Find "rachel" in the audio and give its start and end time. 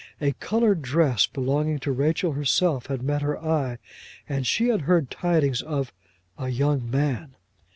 1.91-2.31